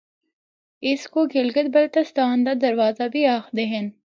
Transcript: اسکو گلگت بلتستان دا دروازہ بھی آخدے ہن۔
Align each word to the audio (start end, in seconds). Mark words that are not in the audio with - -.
اسکو 0.89 1.21
گلگت 1.33 1.67
بلتستان 1.75 2.37
دا 2.45 2.53
دروازہ 2.65 3.05
بھی 3.13 3.21
آخدے 3.37 3.65
ہن۔ 3.73 3.85